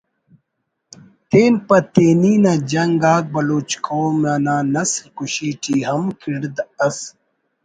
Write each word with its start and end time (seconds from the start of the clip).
تین 1.29 1.53
پہ 1.67 1.77
تینی 1.93 2.33
نا 2.43 2.53
جنگ 2.69 3.03
آک 3.13 3.23
بلوچ 3.33 3.69
قوم 3.85 4.17
انا 4.33 4.55
نسل 4.73 5.05
کشی 5.17 5.49
ٹی 5.61 5.75
ہم 5.87 6.03
کڑد 6.21 6.55
اس 6.85 6.97